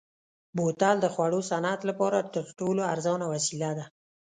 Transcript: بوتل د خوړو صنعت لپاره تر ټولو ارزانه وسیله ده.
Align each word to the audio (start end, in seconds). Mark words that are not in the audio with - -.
بوتل 0.55 0.95
د 1.01 1.05
خوړو 1.13 1.39
صنعت 1.49 1.81
لپاره 1.89 2.17
تر 2.33 2.45
ټولو 2.59 2.81
ارزانه 2.93 3.25
وسیله 3.33 3.71
ده. 3.77 3.85